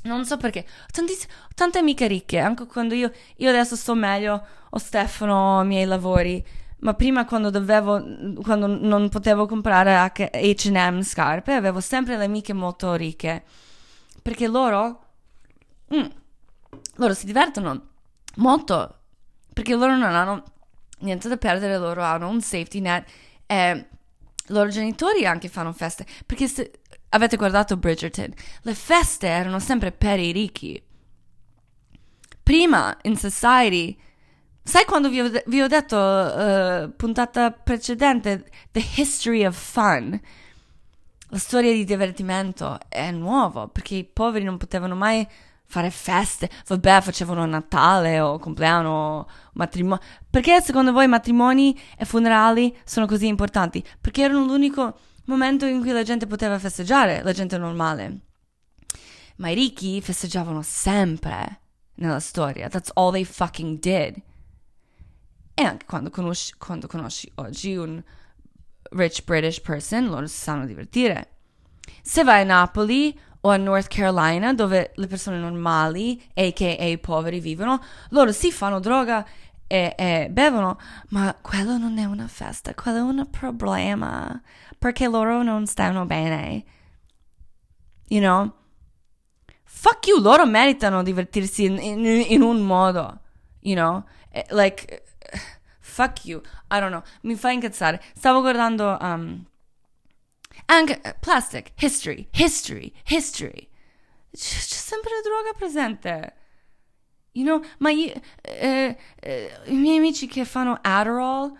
[0.03, 4.77] Non so perché, tantiss- tante amiche ricche, anche quando io, io adesso sto meglio, ho
[4.77, 6.45] Stefano, i miei lavori,
[6.83, 8.03] ma prima quando dovevo,
[8.41, 13.43] quando non potevo comprare H&M scarpe, avevo sempre le amiche molto ricche,
[14.21, 15.05] perché loro,
[15.95, 16.05] mm,
[16.95, 17.89] loro si divertono
[18.35, 18.97] molto,
[19.53, 20.43] perché loro non hanno
[20.99, 23.09] niente da perdere, loro hanno un safety net
[23.45, 23.85] e i
[24.47, 30.19] loro genitori anche fanno feste, perché se avete guardato Bridgerton, le feste erano sempre per
[30.19, 30.83] i ricchi.
[32.43, 33.97] Prima, in Society,
[34.63, 40.19] sai quando vi ho, vi ho detto, uh, puntata precedente, The History of Fun,
[41.29, 45.27] la storia di divertimento è nuovo, perché i poveri non potevano mai
[45.65, 50.03] fare feste, vabbè, facevano Natale o compleanno o matrimonio.
[50.29, 53.83] Perché secondo voi matrimoni e funerali sono così importanti?
[53.99, 58.19] Perché erano l'unico momento in cui la gente poteva festeggiare, la gente normale.
[59.37, 61.61] Ma i ricchi festeggiavano sempre
[61.95, 62.69] nella storia.
[62.69, 64.21] That's all they fucking did.
[65.53, 68.01] E anche quando conosci, quando conosci oggi un
[68.91, 71.29] rich British person, loro si sanno divertire.
[72.01, 76.97] Se vai a Napoli o a North Carolina, dove le persone normali, a.k.a.
[76.99, 79.25] poveri, vivono, loro si fanno droga
[79.67, 84.41] e, e, bevono, ma quello non è una festa, quello è un problema,
[84.77, 86.63] perché loro non stanno bene.
[88.07, 88.53] You know?
[89.63, 93.19] Fuck you, loro meritano divertirsi in, in, in un modo,
[93.61, 94.03] you know?
[94.49, 95.03] Like,
[95.93, 98.01] fuck you, I don't know, mi fa incazzare.
[98.13, 98.97] Stavo guardando...
[98.99, 99.45] Um,
[100.65, 103.67] anche uh, plastic, history, history, history.
[104.31, 106.33] C'è, c'è sempre droga presente.
[107.33, 111.51] You know, ma io, eh, eh, i miei amici che fanno Adderall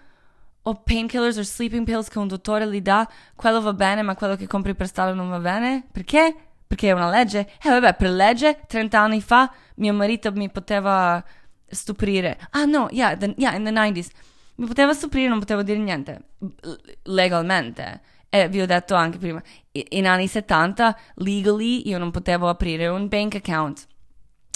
[0.65, 4.36] o painkillers o sleeping pills che un dottore li dà, quello va bene, ma quello
[4.36, 5.88] che compri per strada non va bene?
[5.91, 6.36] Perché?
[6.67, 7.52] Perché è una legge?
[7.62, 11.24] Eh vabbè, per legge, 30 anni fa, mio marito mi poteva
[11.74, 12.38] stupire.
[12.52, 14.10] Ah no, yeah, the, yeah, in the 90s.
[14.56, 16.22] Mi poteva stupire, non potevo dire niente.
[17.04, 18.02] Legalmente.
[18.30, 23.08] E vi ho detto anche prima, in anni 70, legally, io non potevo aprire un
[23.08, 23.86] bank account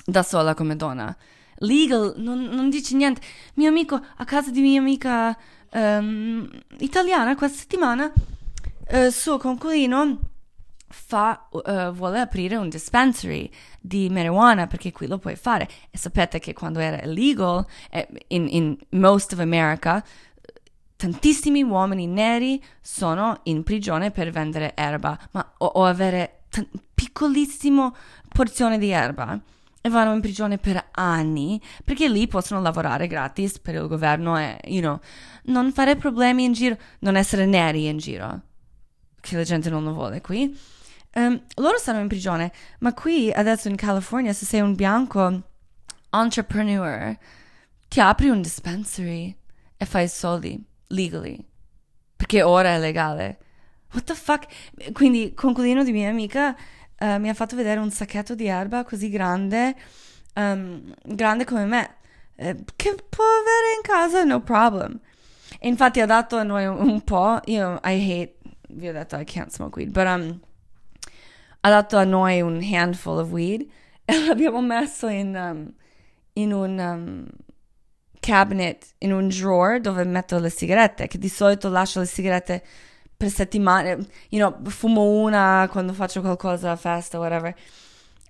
[0.03, 1.15] da sola come donna.
[1.59, 3.21] Legal, non, non dice niente.
[3.53, 5.37] Mio amico, a casa di mia amica
[5.73, 6.49] um,
[6.79, 8.11] italiana, questa settimana,
[8.91, 10.19] uh, suo conculino
[10.87, 15.67] fa, uh, vuole aprire un dispensary di marijuana perché qui lo puoi fare.
[15.89, 20.03] E sapete che quando era illegal, eh, in, in most of America,
[20.95, 27.95] tantissimi uomini neri sono in prigione per vendere erba ma, o, o avere t- piccolissimo
[28.27, 29.39] porzione di erba
[29.79, 34.59] e vanno in prigione per anni perché lì possono lavorare gratis per il governo e,
[34.65, 34.99] you know,
[35.45, 38.41] non fare problemi in giro, non essere neri in giro,
[39.21, 40.57] che la gente non lo vuole qui.
[41.17, 42.51] Um, loro stanno in prigione,
[42.81, 45.41] ma qui adesso in California se sei un bianco
[46.11, 47.17] entrepreneur
[47.87, 49.35] ti apri un dispensary
[49.75, 51.43] e fai soldi legally.
[52.15, 53.39] Perché ora è legale.
[53.93, 54.45] What the fuck?
[54.91, 56.55] Quindi, concludino di mia amica
[56.99, 59.75] uh, mi ha fatto vedere un sacchetto di erba così grande,
[60.35, 61.95] um, grande come me,
[62.35, 64.99] eh, che può avere in casa, no problem.
[65.57, 68.35] E infatti ha dato a noi un, un po', io, I hate,
[68.69, 70.39] vi ho detto, I can't smoke weed, but um,
[71.67, 73.67] ha dato a noi un handful of weed
[74.05, 75.73] e l'abbiamo messo in, um,
[76.33, 76.79] in un...
[76.79, 77.27] Um,
[78.19, 82.61] cabinet in un drawer dove metto le sigarette, che di solito lascio le sigarette
[83.15, 87.55] per settimane, you know, fumo una quando faccio qualcosa a festa, whatever.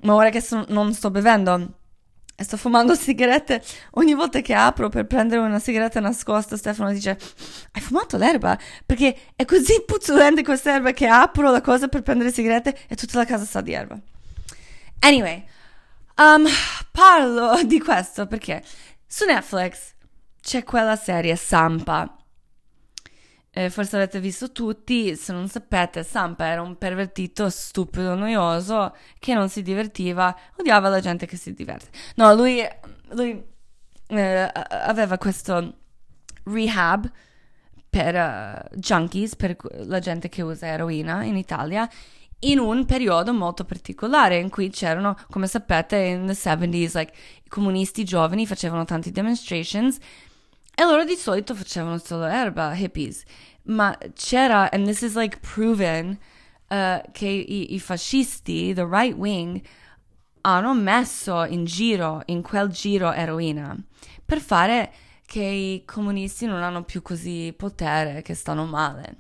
[0.01, 1.79] Ma ora che so, non sto bevendo
[2.39, 7.17] e sto fumando sigarette, ogni volta che apro per prendere una sigaretta nascosta, Stefano dice:
[7.71, 8.55] Hai fumato l'erba?
[8.85, 13.17] Perché è così puzzolente questa erba che apro la cosa per prendere sigarette e tutta
[13.17, 13.99] la casa sa di erba.
[14.99, 15.43] Anyway,
[16.17, 16.45] um,
[16.91, 18.63] parlo di questo perché
[19.07, 19.95] su Netflix
[20.39, 22.17] c'è quella serie Sampa
[23.57, 29.33] eh, forse avete visto tutti, se non sapete, Sampa era un pervertito stupido, noioso, che
[29.33, 31.87] non si divertiva, odiava la gente che si diverte.
[32.17, 32.63] No, lui,
[33.13, 33.43] lui
[34.09, 35.73] eh, aveva questo
[36.43, 37.11] rehab
[37.89, 41.89] per uh, junkies, per la gente che usa eroina in Italia,
[42.41, 47.49] in un periodo molto particolare in cui c'erano, come sapete, in the 70s, like, i
[47.49, 49.97] comunisti giovani facevano tanti demonstrations
[50.79, 53.23] e loro di solito facevano solo erba, hippies.
[53.63, 56.15] Ma c'era, and this is like proven,
[56.69, 59.59] uh, che i, i fascisti, the right wing,
[60.41, 63.75] hanno messo in giro, in quel giro eroina,
[64.23, 64.93] per fare
[65.25, 69.15] che i comunisti non hanno più così potere, che stanno male.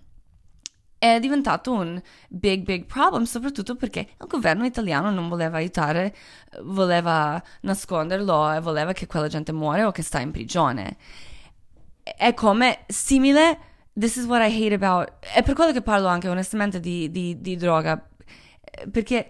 [0.99, 6.15] È diventato un big, big problem, soprattutto perché il governo italiano non voleva aiutare,
[6.61, 10.97] voleva nasconderlo e voleva che quella gente muore o che sta in prigione
[12.15, 13.59] è come simile.
[13.93, 15.11] This is what I hate about.
[15.19, 18.07] È per quello che parlo anche onestamente di, di, di droga.
[18.91, 19.29] Perché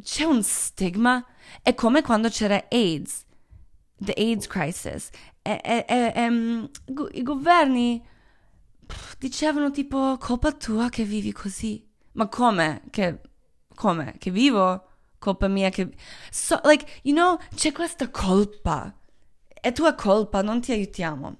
[0.00, 1.24] c'è un stigma.
[1.62, 3.24] È come quando c'era AIDS,
[3.98, 5.10] the AIDS crisis.
[5.42, 6.70] E, e, um,
[7.12, 8.06] I governi
[9.18, 11.84] dicevano tipo colpa tua che vivi così.
[12.12, 12.82] Ma come?
[12.90, 13.20] Che,
[13.74, 14.14] come?
[14.18, 14.86] Che vivo?
[15.18, 15.94] Colpa mia che...
[16.30, 18.94] So, like, you know, c'è questa colpa
[19.60, 21.36] è tua colpa, non ti aiutiamo.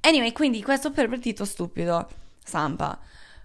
[0.00, 2.08] Anyway, quindi questo pervertito stupido,
[2.44, 2.98] Sampa,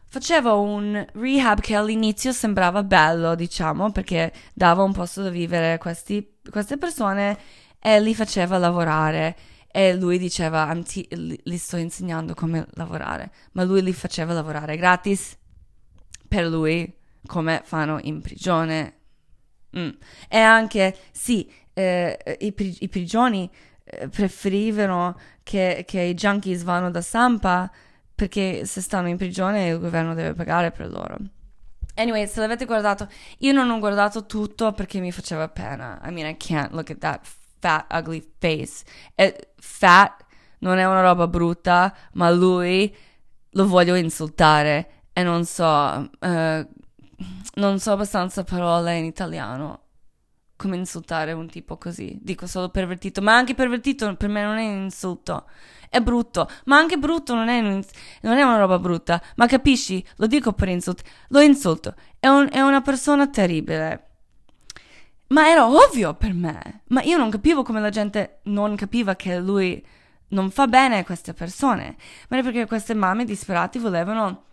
[0.06, 5.78] faceva un rehab che all'inizio sembrava bello, diciamo, perché dava un posto da vivere a
[5.78, 7.38] questi, queste persone
[7.80, 9.38] e li faceva lavorare.
[9.70, 15.38] E lui diceva, ti, li sto insegnando come lavorare, ma lui li faceva lavorare gratis
[16.28, 16.92] per lui,
[17.28, 18.96] come fanno in prigione.
[19.78, 19.90] Mm.
[20.28, 23.48] E anche, sì, eh, i, i, prigioni
[23.84, 27.70] eh, preferivano che, che, i junkies vanno da Sampa
[28.16, 31.18] perché se stanno in prigione il governo deve pagare per loro.
[31.94, 33.08] Anyway, se l'avete guardato,
[33.40, 36.02] io non ho guardato tutto perché mi faceva pena.
[36.04, 37.28] I mean, I can't look at that
[37.60, 38.84] fat, ugly face.
[39.14, 40.26] E fat
[40.60, 42.96] non è una roba brutta, ma lui
[43.52, 46.68] lo voglio insultare e non so, uh,
[47.56, 49.87] non so abbastanza parole in italiano
[50.58, 52.18] come insultare un tipo così.
[52.22, 55.46] Dico solo pervertito, ma anche pervertito per me non è un insulto.
[55.90, 57.82] È brutto, ma anche brutto non è, un,
[58.22, 59.22] non è una roba brutta.
[59.36, 60.06] Ma capisci?
[60.18, 61.04] Lo dico per insulto.
[61.30, 61.96] Lo insulto.
[62.20, 64.04] È, un, è una persona terribile.
[65.28, 66.82] Ma era ovvio per me.
[66.88, 69.86] Ma io non capivo come la gente non capiva che lui
[70.30, 71.96] non fa bene a queste persone.
[72.30, 74.47] Ma è perché queste mamme disperate volevano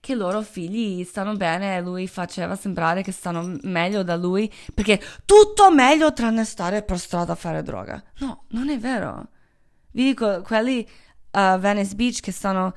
[0.00, 4.50] che i loro figli stanno bene e lui faceva sembrare che stanno meglio da lui
[4.74, 8.02] perché tutto meglio tranne stare per strada a fare droga.
[8.18, 9.28] No, non è vero.
[9.92, 10.88] Vi dico, quelli
[11.32, 12.74] a Venice Beach che stanno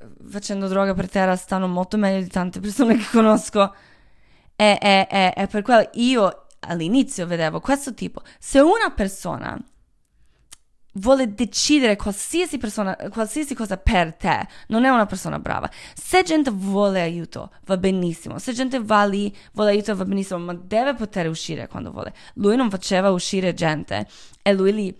[0.00, 3.74] eh, facendo droga per terra stanno molto meglio di tante persone che conosco.
[4.54, 8.20] E, per quello io all'inizio vedevo questo tipo.
[8.38, 9.58] Se una persona
[10.96, 15.70] vuole decidere qualsiasi persona, qualsiasi cosa per te, non è una persona brava.
[15.94, 18.38] Se gente vuole aiuto, va benissimo.
[18.38, 22.14] Se gente va lì, vuole aiuto, va benissimo, ma deve poter uscire quando vuole.
[22.34, 24.06] Lui non faceva uscire gente
[24.42, 24.98] e lui li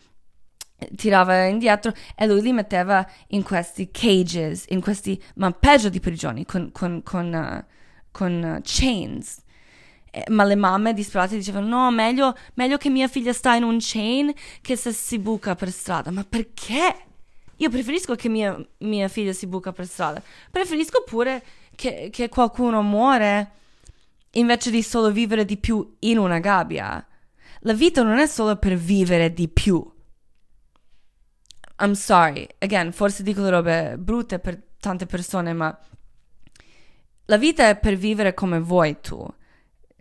[0.94, 6.44] tirava indietro e lui li metteva in questi cages, in questi, ma peggio di prigioni,
[6.44, 7.64] con, con, con, uh,
[8.10, 9.45] con uh, chains eh,
[10.28, 14.32] ma le mamme disperate dicevano no, meglio, meglio che mia figlia sta in un chain
[14.60, 16.10] che se si buca per strada.
[16.10, 16.96] Ma perché?
[17.56, 20.22] Io preferisco che mia, mia figlia si buca per strada.
[20.50, 21.42] Preferisco pure
[21.74, 23.50] che, che qualcuno muore
[24.32, 27.04] invece di solo vivere di più in una gabbia.
[27.60, 29.84] La vita non è solo per vivere di più.
[31.78, 35.78] I'm sorry, again, forse dico le robe brutte per tante persone, ma
[37.26, 39.26] la vita è per vivere come vuoi tu.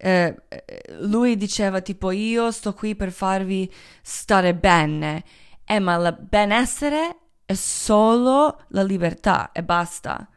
[0.06, 0.36] Eh,
[1.00, 3.72] lui diceva tipo io sto qui per farvi
[4.04, 5.24] stare bene,
[5.64, 10.30] eh, ma il benessere è solo la libertà e basta.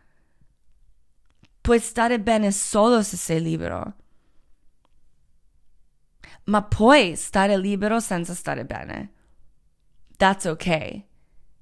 [1.61, 3.95] Puoi stare bene solo se sei libero.
[6.45, 9.13] Ma puoi stare libero senza stare bene.
[10.17, 11.07] That's okay.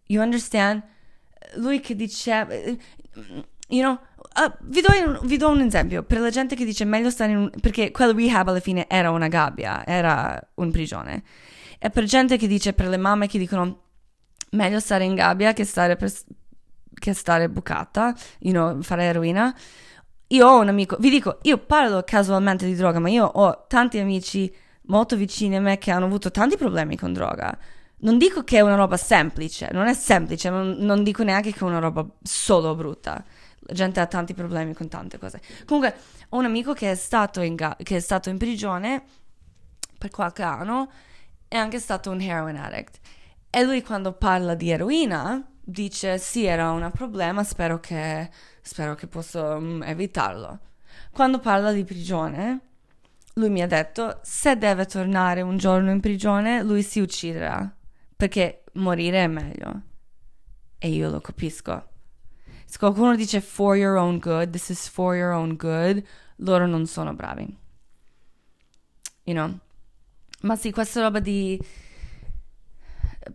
[0.06, 0.94] You understand?
[1.54, 2.78] lui che dice,
[3.68, 3.98] you know,
[4.36, 7.38] uh, vi, do, vi, do, un esempio, per la gente che dice meglio stare in
[7.38, 11.22] un, perché quel rehab alla fine era una gabbia, era un prigione,
[11.78, 13.82] e per gente che dice, per le mamme che dicono
[14.50, 16.12] meglio stare in gabbia che stare, per,
[16.94, 19.54] che stare bucata, you know, fare eroina,
[20.28, 23.98] io ho un amico, vi dico, io parlo casualmente di droga, ma io ho tanti
[23.98, 24.52] amici
[24.86, 27.56] molto vicini a me che hanno avuto tanti problemi con droga.
[27.98, 31.60] Non dico che è una roba semplice, non è semplice, non, non dico neanche che
[31.60, 33.24] è una roba solo brutta.
[33.66, 35.40] La gente ha tanti problemi con tante cose.
[35.64, 35.94] Comunque,
[36.28, 39.04] ho un amico che è stato in, ga- che è stato in prigione
[39.98, 40.90] per qualche anno,
[41.48, 42.98] è anche stato un heroin addict.
[43.50, 49.06] E lui quando parla di eroina dice sì, era un problema, spero che, spero che
[49.06, 50.60] posso um, evitarlo.
[51.10, 52.60] Quando parla di prigione,
[53.34, 57.74] lui mi ha detto se deve tornare un giorno in prigione, lui si ucciderà,
[58.14, 59.82] perché morire è meglio.
[60.78, 61.88] E io lo capisco.
[62.76, 66.04] Se qualcuno dice for your own good, this is for your own good,
[66.40, 67.56] loro non sono bravi.
[69.24, 69.58] You know?
[70.42, 71.58] Ma sì, questa roba di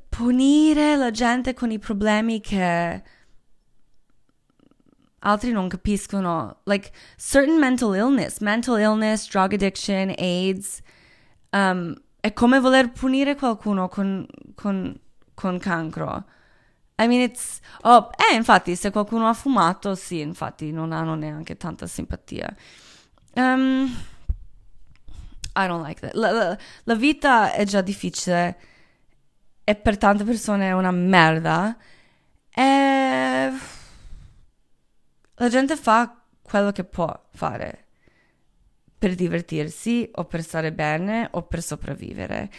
[0.09, 3.03] punire la gente con i problemi che
[5.17, 6.59] altri non capiscono.
[6.65, 10.81] Like certain mental illness, mental illness, drug addiction, AIDS.
[11.49, 14.23] Um, è come voler punire qualcuno con,
[14.53, 14.95] con,
[15.33, 16.25] con cancro.
[17.01, 17.59] I mean, it's.
[17.83, 22.55] Oh, eh, infatti, se qualcuno ha fumato, sì, infatti, non hanno neanche tanta simpatia.
[23.33, 23.91] Um,
[25.55, 26.13] I don't like that.
[26.13, 28.59] La, la, la vita è già difficile
[29.63, 31.75] e per tante persone è una merda.
[32.53, 33.51] E
[35.35, 37.85] la gente fa quello che può fare
[38.97, 42.51] per divertirsi o per stare bene o per sopravvivere.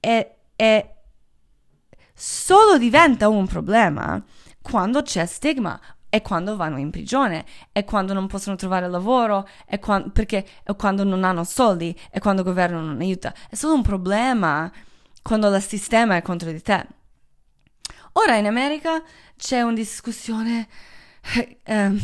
[0.00, 0.94] E, e
[2.20, 4.20] solo diventa un problema
[4.60, 9.78] quando c'è stigma e quando vanno in prigione e quando non possono trovare lavoro e
[9.78, 13.32] quando, perché, e quando non hanno soldi e quando il governo non aiuta.
[13.48, 14.70] È solo un problema
[15.22, 16.86] quando il sistema è contro di te.
[18.14, 19.00] Ora in America
[19.36, 20.66] c'è una discussione
[21.66, 22.00] um,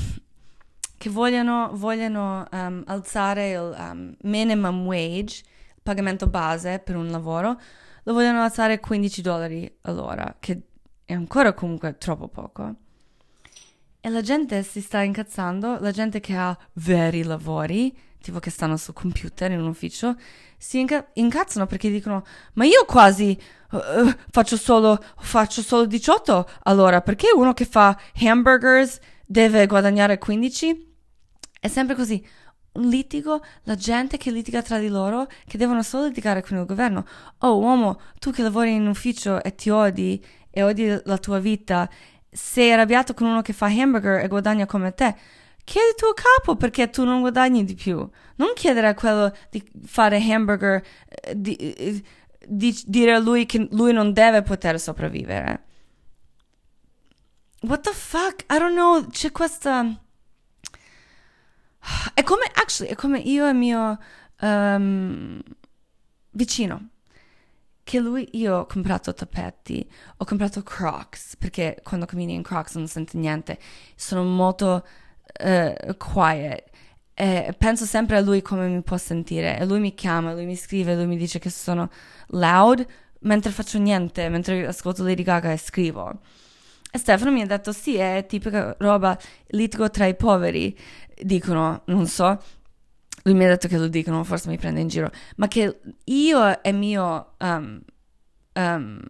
[0.97, 5.43] che vogliono, vogliono um, alzare il um, minimum wage,
[5.75, 7.59] il pagamento base per un lavoro,
[8.05, 10.61] lo vogliono alzare a 15 dollari all'ora, che
[11.05, 12.75] è ancora comunque troppo poco.
[14.01, 18.77] E la gente si sta incazzando, la gente che ha veri lavori, tipo che stanno
[18.77, 20.17] sul computer in un ufficio,
[20.59, 22.23] si inca- incazzano perché dicono:
[22.55, 23.39] Ma io quasi
[23.71, 30.93] uh, faccio, solo, faccio solo 18 allora, perché uno che fa hamburgers deve guadagnare 15?
[31.61, 32.23] È sempre così.
[32.77, 37.07] Litigo, la gente che litiga tra di loro, che devono solo litigare con il governo.
[37.39, 41.89] Oh, uomo, tu che lavori in ufficio e ti odi e odi la tua vita,
[42.31, 45.15] sei arrabbiato con uno che fa hamburger e guadagna come te
[45.65, 48.09] chiedi il tuo capo perché tu non guadagni di più.
[48.37, 52.03] Non chiedere a quello di fare hamburger, eh, di, eh,
[52.47, 55.63] di dire a lui che lui non deve poter sopravvivere.
[57.63, 58.45] What the fuck?
[58.51, 59.99] I don't know, c'è questa...
[62.15, 63.99] È come, actually, è come io e mio
[64.41, 65.41] um,
[66.31, 66.89] vicino.
[67.83, 72.87] Che lui, io ho comprato tappeti, ho comprato crocs, perché quando cammini in crocs non
[72.89, 73.59] senti niente.
[73.95, 74.87] Sono molto
[75.45, 76.71] uh, quiet.
[77.13, 79.59] E penso sempre a lui come mi può sentire.
[79.59, 81.91] E lui mi chiama, lui mi scrive, lui mi dice che sono
[82.29, 82.87] loud
[83.21, 86.21] mentre faccio niente, mentre ascolto Lady Gaga e scrivo.
[86.91, 89.19] E Stefano mi ha detto: Sì, è tipica roba
[89.49, 90.79] litigo tra i poveri.
[91.23, 92.43] Dicono, non so.
[93.25, 95.11] Lui mi ha detto che lo dicono, forse mi prende in giro.
[95.37, 97.81] Ma che io e mio um,
[98.55, 99.01] um,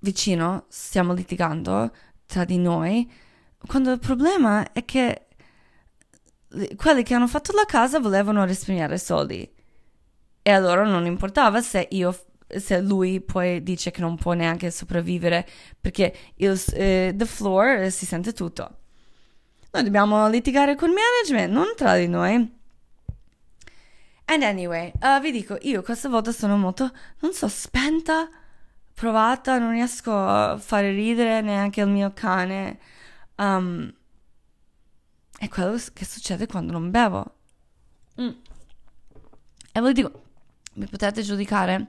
[0.00, 1.92] vicino stiamo litigando
[2.26, 3.10] tra di noi
[3.66, 5.26] quando il problema è che
[6.76, 9.48] quelli che hanno fatto la casa volevano risparmiare soldi
[10.42, 15.46] e allora non importava se io se lui poi dice che non può neanche sopravvivere
[15.80, 18.78] perché il eh, the floor eh, si sente tutto
[19.70, 22.58] noi dobbiamo litigare con il management non tra di noi
[24.26, 26.90] and anyway uh, vi dico io questa volta sono molto
[27.20, 28.28] non so spenta
[28.94, 32.78] provata non riesco a fare ridere neanche il mio cane
[33.40, 33.90] Um,
[35.38, 37.36] è quello che succede quando non bevo.
[38.20, 38.28] Mm.
[39.72, 40.24] E voi dico,
[40.74, 41.86] mi potete giudicare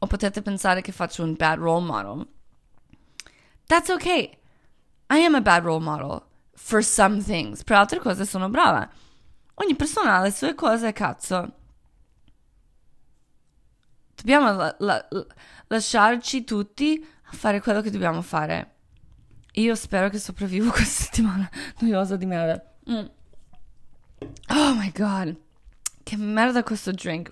[0.00, 2.26] o potete pensare che faccio un bad role model.
[3.66, 4.36] That's okay.
[5.10, 6.22] I am a bad role model
[6.54, 7.62] for some things.
[7.62, 8.88] Per altre cose sono brava.
[9.54, 11.52] Ogni persona ha le sue cose, cazzo.
[14.14, 15.08] Dobbiamo la, la,
[15.68, 18.72] lasciarci tutti a fare quello che dobbiamo fare.
[19.52, 21.48] io spero che sopravvivo questa settimana
[21.78, 22.62] noiosa di merda.
[22.90, 23.06] Mm.
[24.48, 25.36] Oh my god,
[26.02, 27.30] che merda questo drink.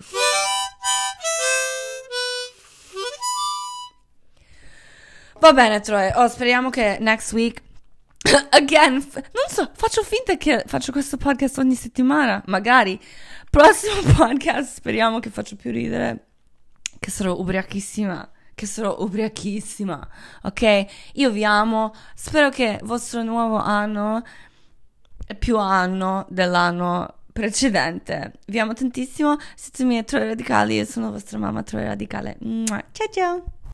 [5.39, 6.09] Va bene, Troy.
[6.15, 7.61] Oh, speriamo che next week.
[8.51, 12.41] Again, f- non so, faccio finta che faccio questo podcast ogni settimana.
[12.47, 12.99] Magari.
[13.49, 16.27] Prossimo podcast, speriamo che faccio più ridere.
[16.99, 18.29] Che sarò ubriachissima.
[18.55, 20.07] Che sarò ubriachissima.
[20.43, 20.85] Ok?
[21.13, 21.93] Io vi amo.
[22.15, 24.23] Spero che il vostro nuovo anno
[25.25, 28.33] è più anno dell'anno precedente.
[28.47, 29.35] Vi amo tantissimo.
[29.55, 30.75] Siete miei Troy Radicali.
[30.75, 32.37] Io sono vostra mamma Troy Radicale.
[32.67, 33.52] Ciao ciao.